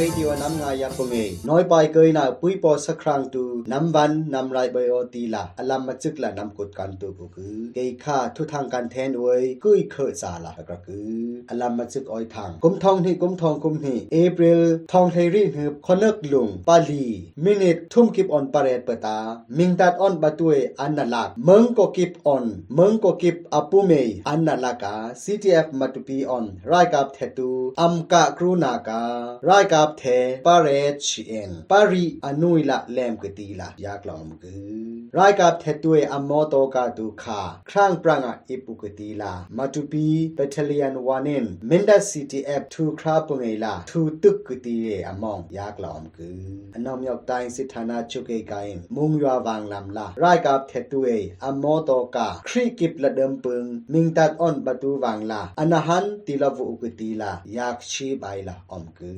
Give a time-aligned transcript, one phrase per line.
[0.00, 1.16] รดิโอนำงายาปงเอ
[1.48, 11.10] น้อยไปเกยนาปุ้ยปอสักครั้งตูนำวันนำไรใบโอตีละอลัมมาจึกละนำกดกันตูกูคือเกยค่าทุทางการแทนอวยกุยเคอซาละก็คือ
[11.50, 14.60] อลัมมาจึกอ้อยทางกุมทองที่กุมทองกุมนี่เอพริล
[14.92, 17.04] ทองเฮรีหืบคอนเนกลุงปาลี
[17.44, 19.18] มินิททุ่มกิบออนปาเรตเปตา
[19.58, 22.44] มิงตัดออนบาตุเออันนาลักเมืองก็กิบออน
[22.74, 23.92] เมืองก็กิบอปุเม
[24.28, 29.02] อันนาลักา CTF มาตุปีออนไรกับเทตูอัมกะกรูนากา
[29.46, 30.04] ไรกับเท
[30.46, 30.68] ปาเร
[31.06, 37.40] ชเอ็นปารีอนุยละแลมกตีละยากลอมกือไรกับเทตุเออัมโมโตกาตูคา
[37.70, 46.40] ครั้งปรางอิปุกตีลามาตุปีเบทเลียนวานินมินดัส CTF ทูคราปงเอลาทูตึกกตีเออมองยากลอมกือ
[46.74, 51.08] อนอมยอกตายสิธานาชุกเอกายมุงยววางลำลาไรกับเทตุเอ
[51.44, 59.12] อัมโมโตกาครีกิบละเดิมปึงมิงตัดออนประตูวางลาอนาหันติลาวุอุกตีลายากชีบายละอมกื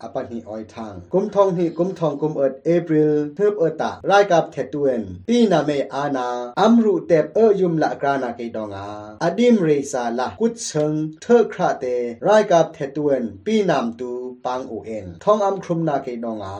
[0.00, 6.27] ออปันหิออยทางกุมทองหิกุมทองกุมเอิดเอพริลเทิบเอตาไรกับเทตุเอนปีนาเมอานา
[6.59, 8.87] อัมรุเตบเอยุมละกรานาเกดองา
[9.23, 11.85] อดิมเรซาละกุดเชิงเทอคราเต
[12.23, 14.13] ไรกับเทตุเอนปีนามตู
[14.44, 16.56] ปังอูเอ็นทองอัมครุมนาเกดองา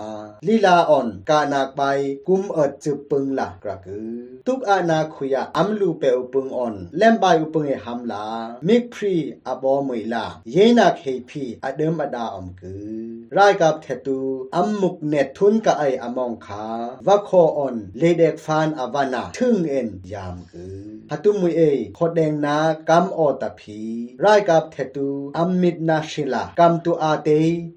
[0.46, 1.80] ลีลาอ่อนกานาไป
[2.28, 4.12] กุมเอิดจึปึงละกระกือ
[4.46, 8.26] ตุกอานาคุยาอัมลูเปอุปึงอ่อนแลมบายอุปึงเอหัมลา
[8.68, 9.14] มิกพรี
[9.46, 14.20] อบอมวยลาเยนาเคพีอเดิมอดาอมกือไรกับเทตู
[14.56, 16.64] อัมมุกเนทุนกะไออมองคา
[17.06, 20.81] วะโคออนเลเดกฟานอวานาทึงเอ็นยามกือ
[21.14, 21.62] ฮัตุมุยเอ
[21.98, 22.56] ขดแดงนา
[22.88, 23.82] กัมออตะพี
[24.20, 27.28] ไรกับเทตูอัมมิดนาชิลากัมตูอาเต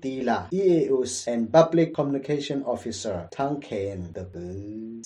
[0.04, 4.58] ตีลา EAUS and Public Communication Officer ทั้งเคนตะปือ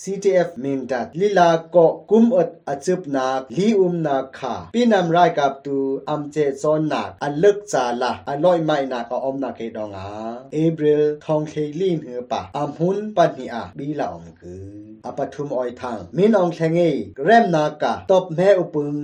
[0.04, 1.78] CTF มินดัดลีลาโก
[2.10, 3.28] กุมอดอจุบนา
[3.58, 5.78] ลีอุมนาคาปีนำไรกับตู
[6.10, 10.08] อัมเจซอนนาอันเลิกจาลาอันลอยไม่นาก็อมนาเกดองา
[10.54, 16.82] เอบริลทองเคลีนเหือปะอัมหุนปันหิอาบีลาอมกืออปทุมออยทางมินองแทงเอ
[17.24, 18.95] แรมนากาตบแม่อุปึง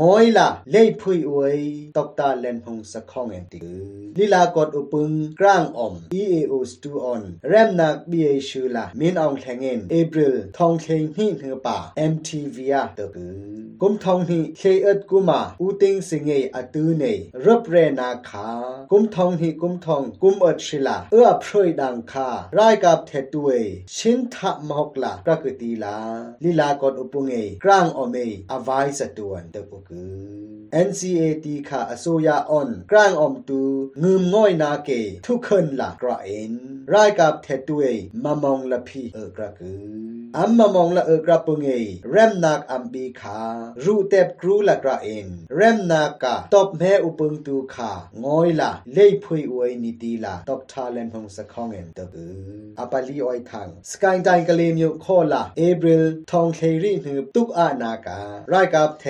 [0.00, 1.58] งอยละเล่พุยอวย
[1.96, 3.82] ตกตาเลนหงสะข้องเอนติกือ
[4.18, 5.10] ลีลากดอุปึง
[5.40, 10.86] กลางอม EAO สตูออนแรมนักบีเอชูลามินองแทงเอนเอบริลทองเค
[11.16, 11.78] หิเหือปะ
[12.12, 17.04] MTV อะตะกือกุมทองหิเคเอ็ดกุมาอูติงสิงเออตูเน
[17.44, 18.48] รับเรนาคา
[18.90, 23.48] กุมทองหิกุมทองกุมเอ็ดชิลาเอื้อพรวยดังคารายกับเทตุเอ
[23.96, 25.96] ชินทะมอกลาประกติลา
[26.44, 28.16] ลีลากดอุปุงเอกลางอเม
[28.50, 30.03] อ วายสตวนตะปุกื
[30.43, 30.44] อ
[30.87, 33.61] NCAT ค่ะอโซยาออนกลางอมตู
[34.03, 34.89] งืมง่อยนาเก
[35.27, 36.53] ทุกคนละกระเอ็น
[36.93, 37.83] รายกับเทตุเอ
[38.23, 40.05] มามองละพีเอกระกือ
[40.37, 41.69] อัมมามองละเอกระปุงเอ
[42.11, 43.39] แรมนักอัมบีขา
[43.83, 47.91] รูเต็บครูละกระเอ็นแรมนากะตบแม่อุปงตูขา
[48.23, 52.35] งอยละเล่ยพุยอวยนิตีละตบทาเลนพงสะข้องเอ็นตะกือ
[52.79, 58.21] อปาลีออยทังสกายไดกะเลมิวข้อละเอบริลทองเครีหืบตุกอานากา
[58.51, 59.05] รายกับเท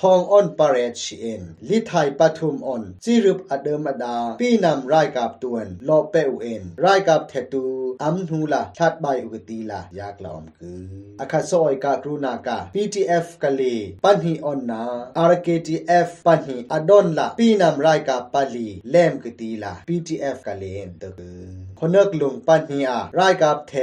[0.00, 7.64] ทองออนปาเรชเอ็นลิไทยปทุมออนจิรุปอเดิมอดาปีนำรายกับตวนลอเปอุเอ็นรายกับเทตู
[8.02, 10.82] อัมฮูละทัดใบอุกตีละยากลอมกือ
[11.20, 13.62] อาคาซอยกากรุนากา PTF กะเล
[14.04, 14.82] ปันหีออนนา
[15.30, 21.40] RKTF ปันหีอดอนละปีนำรายกับปาลีแลมกตีละ PTF กะเลนตะกือ
[21.80, 23.74] คนเอกลุงปันหีอารายกับเท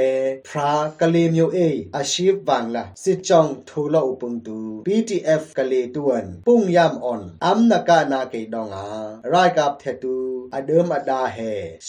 [0.48, 1.58] พรากะเลมิวเอ
[1.96, 8.86] อาชีพบางละสิจองทูลอุปงตู PTF กะเลตวน ปุ้งยามออนอัมนากานาเกดองอา
[9.32, 10.16] รายกับเทตู
[10.54, 11.38] อเดิมอดาเฮ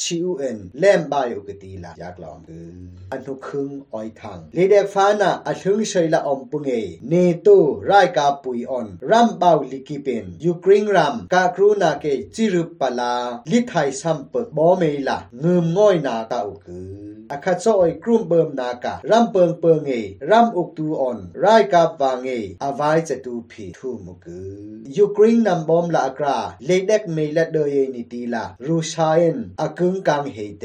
[0.01, 2.69] ชิวเอ็นแลมบายอุกตีละยากลอมกือ
[3.11, 6.71] อันทุกคึงออยทังเลเดกฟานาอถึงเชยละอมปุงเอ
[7.09, 7.13] เน
[7.45, 7.57] ตู
[7.91, 13.15] รายกาปุยออนรัมบาวลิกิเป็นยูกริงรัมกากรูนาเกจิรุปปลา
[13.51, 19.92] ลิไทยซัมเปิกบอเมละเงืมง่อยนาตาอุกือ อาคาโซอยกลุ่มเบิมนาการัมเปิงเปิงเอ
[20.30, 22.30] รัมอุกตูออนรายกาบางเอ
[22.62, 24.40] อาวายจะตูพีทูมุกื
[24.94, 30.64] อยูกริงนัมบอมละกราเลเดกเมละเดยนิตีละรูชาเอนอากึงกังเฮเต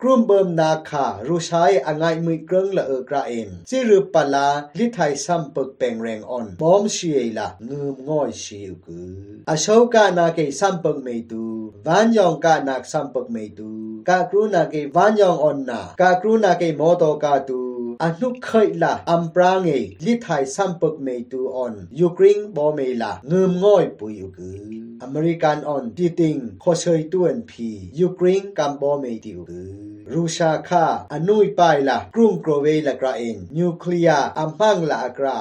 [0.00, 4.48] กลุ่มเบิมนาคารูชายอังไงมือกรึงละเอกราเอนจิรุปลา
[4.78, 9.12] ลิไทยซัมเปิกเปงแรงออนบอมชีเอละงืมง่อยชีอุกือ
[9.48, 11.44] อาโชกานาเกซัมเปิกเมตู
[11.86, 13.70] วันยองกานักซัมเปิกเมตู
[14.09, 17.59] ကကရုဏာကေဝါညောင်အွန်နာကကရုဏာကေမောတောကာတူ
[18.03, 24.47] အနုခိုင်လာအမ်ပရာငေလိထိုင်စမ်ပုတ်မေတူအွန်ယူကရိန်းဘောမေလာငုံငွိုက်ပူယူကူ
[25.05, 27.69] ออนยูกริงบอเมละเงิมง่อยปุยอุกืออเมริกันออนปีติงโคเชยตวนพี
[27.99, 35.39] ยูกริงกัมบอเมติอุกือรูชาคาอนุยไปละกรุงโกรเวละกราเอนนิวเคลียร์อัมพังละกรา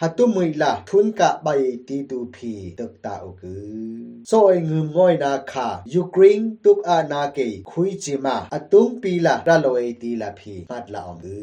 [0.00, 1.48] ฮัตุมุยละทุนกะใบ
[1.88, 7.38] ตีตูพีตึกตาอุกือโซยเงิมง่อยนาคายูกริงตุกอานาเก
[7.70, 11.38] คุยจิมาอตุงปีละระโลเอตีละพีมัดละอองกื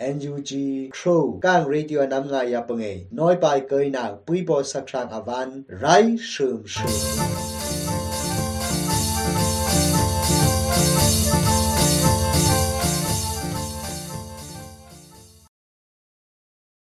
[0.00, 0.50] อ NUG
[0.96, 2.84] Crow กางเรดิโอนำงายาปงเอ
[3.18, 5.84] น้อยไปเกยนาปุยบอสักครั้งอวันไร
[6.28, 7.63] เชิมเชิม Música